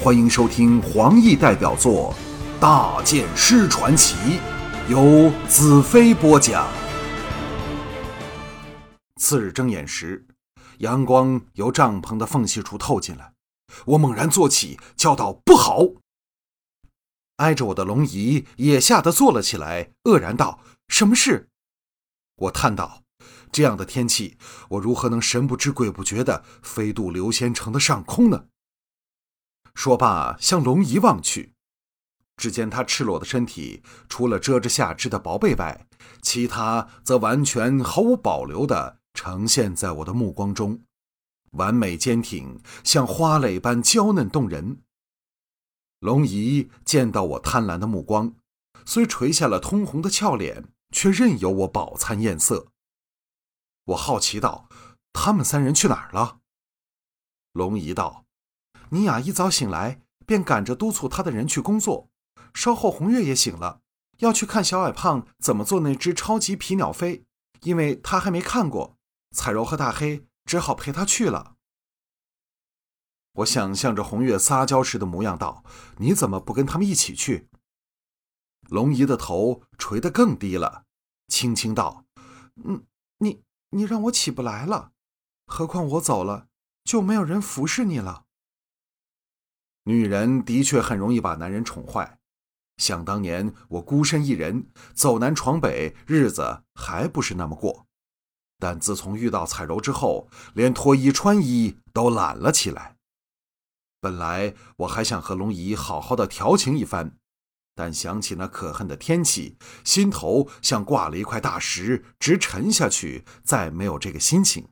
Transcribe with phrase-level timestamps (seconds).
[0.00, 2.14] 欢迎收听黄奕代表作
[2.60, 4.14] 《大剑师传奇》，
[4.88, 6.68] 由子飞播讲。
[9.16, 10.24] 次日睁眼时，
[10.78, 13.32] 阳光由帐篷的缝隙处透进来，
[13.86, 15.80] 我猛然坐起，叫道：“不好！”
[17.38, 21.48] 挨着我的龙姨也吓得坐了起来，愕然道：“什么事？”
[22.42, 23.02] 我叹道
[23.50, 28.44] ：“这样的天气，我如何能神不知鬼不觉地飞渡流仙城的上空呢？”
[29.78, 31.52] 说罢，向龙姨望去，
[32.36, 35.86] 只见她赤裸的身体，除了遮着下肢的薄被外，
[36.20, 40.80] 其他则完全毫无保留地呈现在我的目光中，
[41.52, 44.82] 完美坚挺，像花蕾般娇嫩动人。
[46.00, 48.34] 龙姨见到我贪婪的目光，
[48.84, 52.66] 虽垂下了通红的俏脸，却任由我饱餐艳色。
[53.84, 54.68] 我好奇道
[55.14, 56.40] ：“他们三人去哪儿了？”
[57.54, 58.24] 龙姨道
[58.90, 62.10] ：“尼雅一早醒来，便赶着督促他的人去工作。
[62.54, 63.82] 稍后红月也醒了，
[64.18, 67.24] 要去看小矮胖怎么做那只超级皮鸟飞，
[67.62, 68.96] 因为他还没看过。
[69.30, 71.56] 彩柔和大黑只好陪他去了。”
[73.38, 75.62] 我想象着红月撒娇时的模样，道
[75.98, 77.48] ：“你怎么不跟他们一起去？”
[78.68, 80.84] 龙姨的头垂得更低了，
[81.28, 82.04] 轻轻道
[82.64, 82.84] ：“嗯，
[83.18, 84.92] 你你让我起不来了，
[85.46, 86.48] 何况我走了，
[86.82, 88.24] 就没有人服侍你了。”
[89.88, 92.18] 女人的确很容易把男人宠坏。
[92.76, 97.86] 想当年我孤身一人走南闯北，日子还不是那么过。
[98.58, 102.96] 但自从遇到彩柔之后，连脱衣穿衣都懒了起来。
[103.98, 107.16] 本来我还想和龙姨好好的调情一番，
[107.74, 114.68] 但想起那可恨的天气，心头像挂了一块大石，直沉下去，再没有这个心情。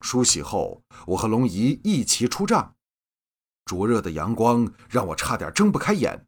[0.00, 2.75] 梳洗后，我和龙姨一齐出帐，
[3.66, 6.26] 灼热的阳光让我差点睁不开眼。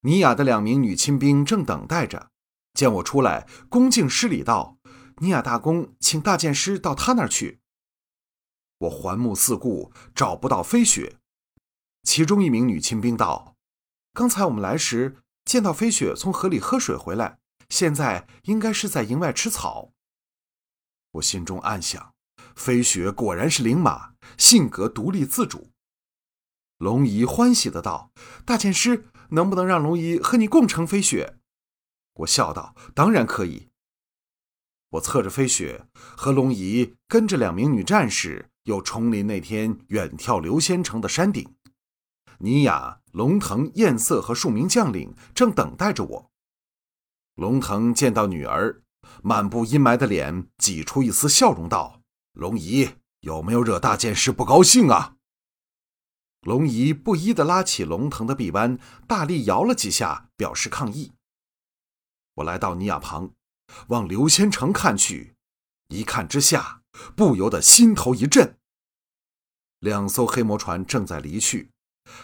[0.00, 2.30] 尼雅的两名女亲兵正等待着，
[2.72, 4.78] 见我出来，恭敬施礼道
[5.18, 7.60] ：“尼雅大公，请大剑师到他那儿去。”
[8.78, 11.18] 我环目四顾，找不到飞雪。
[12.02, 13.56] 其中一名女亲兵道
[14.12, 17.38] ：“刚才我们来时见到飞雪从河里喝水回来，
[17.70, 19.90] 现在应该是在营外吃草。”
[21.12, 22.12] 我心中暗想：
[22.54, 25.70] 飞雪果然是灵马，性格独立自主。
[26.84, 28.10] 龙姨欢喜的道
[28.44, 31.38] ：“大剑师，能不能让龙姨和你共乘飞雪？”
[32.16, 33.70] 我笑道：“当然可以。”
[34.92, 38.50] 我侧着飞雪，和龙姨跟着两名女战士。
[38.64, 41.54] 又重临那天远眺流仙城的山顶，
[42.38, 46.30] 尼雅、龙腾、艳色和数名将领正等待着我。
[47.34, 48.82] 龙腾见到女儿，
[49.22, 52.00] 满布阴霾的脸挤出一丝笑容，道
[52.32, 52.90] ：“龙姨
[53.20, 55.13] 有没有惹大剑师不高兴啊？”
[56.44, 61.12] 龙姨不依地拉起龙腾的臂弯，大力摇了几下，表示抗议。
[62.36, 63.32] 我来到尼雅旁，
[63.88, 65.34] 往刘仙城看去，
[65.88, 66.80] 一看之下。
[67.16, 68.56] 不由得心头一震。
[69.80, 71.72] 两艘黑魔船正在离去，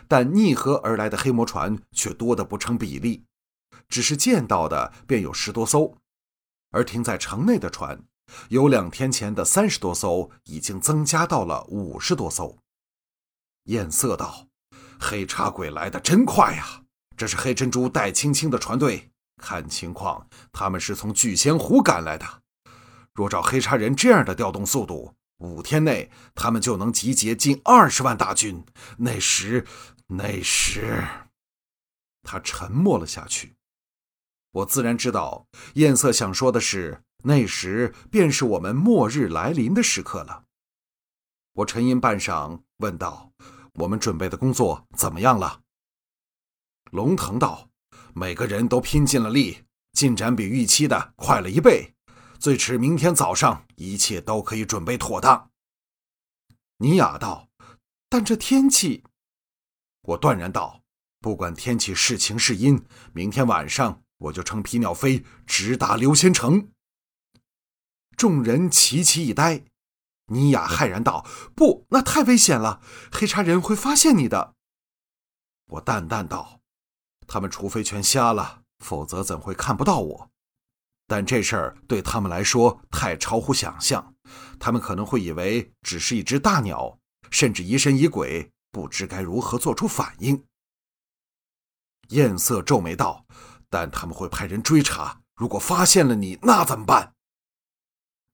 [0.06, 3.24] 但逆河而来的黑魔船却多得不成比例，
[3.88, 5.96] 只是见到的便有十多艘，
[6.70, 8.04] 而停在城内的船，
[8.50, 12.56] 有两天前的三十多艘，已经增加到了五十多艘。
[13.70, 14.48] 艳色道
[14.98, 16.82] ：“黑茶鬼来的真快呀！
[17.16, 22.42] 这是黑珍珠戴青青的船队，看情况他们是从聚仙湖赶来的。”
[23.14, 28.64] 若照黑茶人这样的调动速度，五天内他们就能集结近二十万大军。
[28.98, 29.64] 那时，
[30.08, 31.06] 那时，
[32.22, 33.54] 他沉默了下去。
[34.50, 40.42] 我自然知道，艳色想说的是，那时便是我们末日来临的时刻了。
[41.52, 43.32] 我沉吟半晌，问道
[43.74, 45.62] ：“我们准备的工作怎么样了？”
[46.92, 47.68] 龙腾道
[48.14, 51.94] ：“每个人都拼尽了力，进展比预期的快了一倍。”
[52.40, 55.50] 最迟明天早上，一切都可以准备妥当。
[56.78, 57.48] 尼雅道
[58.08, 59.04] ：“但这天气……”
[60.02, 60.82] 我断然道
[61.20, 62.82] ：“不管天气是晴是阴，
[63.12, 66.72] 明天晚上我就乘皮鸟飞直达流仙城。”
[68.16, 69.64] 众人齐齐一呆。
[70.30, 72.80] 尼雅骇然道：“不，那太危险了，
[73.12, 74.54] 黑茶人会发现你的。”
[75.72, 76.60] 我淡淡道
[77.28, 80.30] ：“他们除非全瞎了，否则怎会看不到我？”
[81.06, 84.14] 但这事儿对他们来说太超乎想象，
[84.60, 86.98] 他们可能会以为只是一只大鸟，
[87.30, 90.44] 甚至疑神疑鬼，不知该如何做出反应。
[92.10, 93.26] 艳色皱眉道
[93.68, 97.14] ：“但他们会派人追查，如果发现了你，那怎么办？”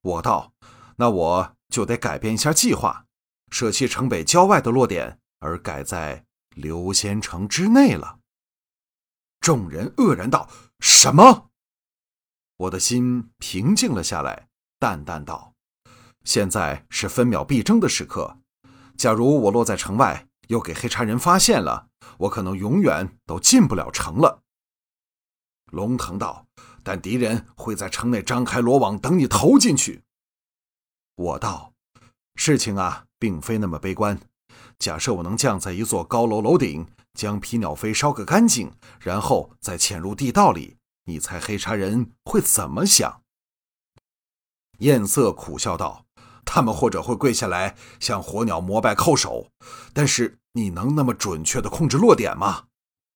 [0.03, 0.53] 我道
[0.97, 3.07] ：“那我就得改变一下计划，
[3.51, 8.19] 舍弃城北郊外的落点，而改在刘仙城之内了。
[9.41, 10.49] 众人愕然道
[10.81, 11.51] ：“什么？”
[12.57, 14.49] 我的心平静了下来，
[14.79, 15.53] 淡淡道
[16.25, 18.39] ：“现在是分秒必争的时刻。
[18.97, 21.89] 假如我落在城外，又给黑茶人发现了，
[22.21, 24.43] 我可能永远都进不了城了。”
[25.71, 26.47] 龙腾道
[26.83, 30.03] ：“但敌人会在城内张开罗网，等你投进去。”
[31.17, 31.73] 我道
[32.37, 34.21] ：“事情啊，并非那么悲观。
[34.79, 43.23] 假设我能降在一座高楼楼顶，将皮鸟飞烧个干净，然后再潜入地道里，你猜黑茶人会怎么想？”
[44.81, 46.05] 艳色苦笑道
[46.45, 49.51] ：“他们或者会跪下来向火鸟膜拜叩首，
[49.95, 52.65] 但是你能那么准确地控制落点吗？”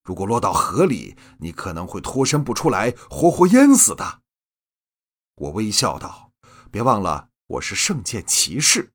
[0.02, 4.22] 如果落到河里，你可能会脱身不出来，活活淹死的。
[5.36, 6.32] 我微笑道
[6.72, 8.92] ：“别忘了，我是圣剑骑士。”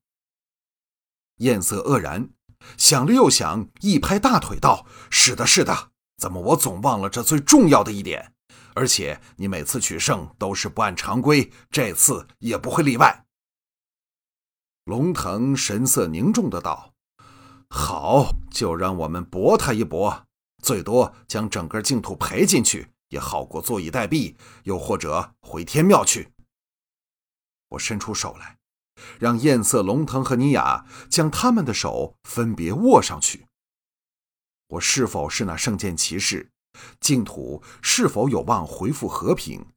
[1.39, 2.29] 艳色愕然，
[2.77, 8.33] 想了又想，一拍大腿道：“是的，是的，怎么我总忘了这最重要的一点？
[8.73, 13.25] 而且你每次取胜都是不按常规，这次也不会例外。”
[14.85, 16.93] 龙腾神色凝重的道
[17.69, 20.25] ：“好，就让我们搏他一搏。”
[20.63, 26.31] 最多将整个净土赔进去，也好过坐以待毙，又或者回天庙去。
[27.69, 28.57] 我伸出手来，
[29.19, 33.47] 让艳色、龙腾和尼雅将他们的手分别握上去。
[34.67, 36.51] 我是否是那圣剑骑士？
[36.99, 39.67] 净土是否有望恢复和平？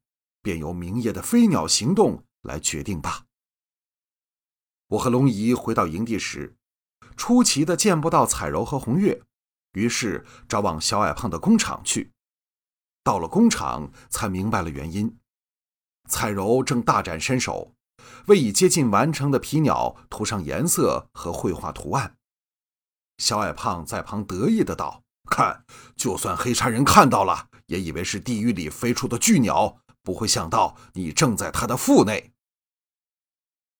[0.41, 3.25] 便由明夜的飞鸟行动来决定吧。
[4.87, 6.55] 我和龙姨回到营地时，
[7.15, 9.21] 出奇的见不到彩柔和红月。
[9.73, 12.11] 于是找往小矮胖的工厂去，
[13.03, 15.19] 到了工厂才明白了原因。
[16.09, 17.75] 彩柔正大展身手，
[18.27, 22.17] 为已接近完成的皮鸟涂上颜色和绘画图案。
[23.17, 25.65] 小矮胖在旁得意的道：“看，
[25.95, 32.31] 就算黑山人看到了，也以为是地狱里飞出的巨鸟，不会想到你正在他的腹内。”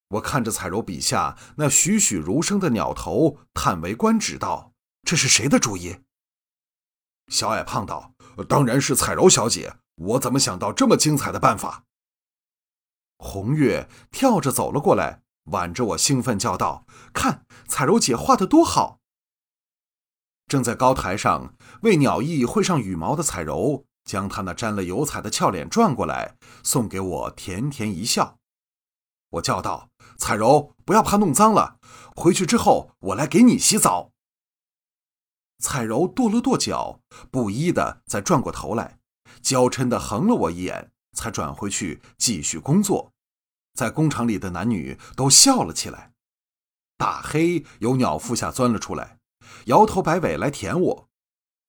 [0.09, 4.73] 我看着彩柔笔下那栩栩如生的鸟头，叹为观止道。
[5.03, 5.97] 这是谁的主意？
[7.27, 8.13] 小矮胖道
[8.49, 11.85] ：“当然是彩柔小姐，我怎么想到这么精彩的办法？”
[13.19, 15.21] 红月跳着走了过来，
[15.51, 18.99] 挽着我兴奋叫道：“看，彩柔姐画的多好！”
[20.47, 28.37] 正在高台上为鸟翼绘上羽毛的彩柔，将她那沾了油彩的俏脸转过来，送给我，甜甜一笑。
[29.31, 31.77] 我叫道：“彩柔，不要怕弄脏了，
[32.15, 34.11] 回去之后我来给你洗澡。”
[35.61, 38.97] 彩柔跺了跺脚，不依的再转过头来，
[39.41, 43.11] 娇嗔的横了我一眼，才转回去继续工作。
[43.73, 46.13] 在工厂里的男女都笑了起来。
[46.97, 49.19] 大黑由鸟腹下钻了出来，
[49.65, 51.09] 摇头摆尾来舔我。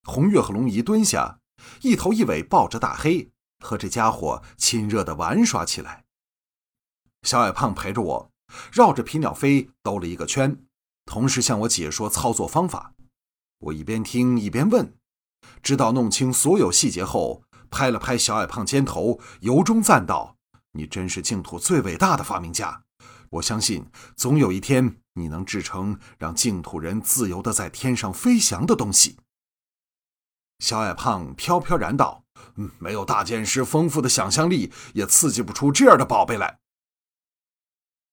[0.04, 1.40] 红月和龙姨蹲下，
[1.82, 6.04] 一头一尾抱着大黑，和这家伙亲热的玩耍起来。
[7.22, 8.30] 小矮胖陪着我，
[8.72, 10.64] 绕着皮鸟飞兜了一个圈，
[11.04, 12.94] 同时向我解说操作方法。
[13.58, 14.94] 我一边听一边问，
[15.60, 20.36] 直到弄清所有细节后，拍了拍小矮胖肩头，由衷赞道
[20.72, 22.82] ：“你真是净土最伟大的发明家！
[23.30, 23.86] 我相信，
[24.16, 29.18] 总有一天你能制成让净土人自由的在天上飞翔的东西。”
[30.58, 32.24] 小矮胖飘飘然道
[32.56, 36.58] ：“嗯，没有大剑师丰富的想象力，也刺激不出这样的宝贝来。”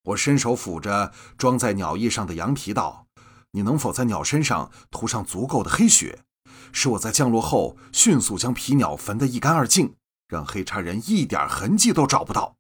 [0.04, 3.08] 我伸手抚着装在鸟翼上的羊皮道。
[3.52, 6.24] 你能否在鸟身上涂上足够的黑血，
[6.72, 9.96] 使我在降落后迅速将皮鸟焚得一干二净，
[10.28, 12.58] 让黑叉人一点痕迹都找不到？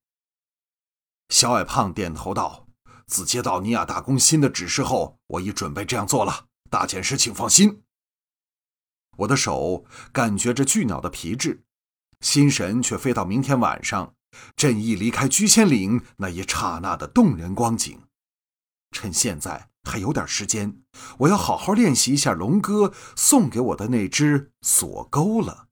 [1.30, 2.68] 小矮胖点头道
[3.06, 6.46] ：“自接到尼亚大公新的指示后，我已准备这样做了。
[6.70, 7.84] 大剑师，请放心。”
[9.18, 11.64] 我的手感觉着巨鸟的皮质，
[12.22, 14.16] 心神却飞到明天晚上，
[14.56, 18.02] 朕一离开居仙岭那一刹那的动人光景。
[18.92, 19.67] 趁现在。
[19.88, 20.82] 还有点时间，
[21.20, 25.67] 我要好好练习一下龙哥送给我的那只锁钩了。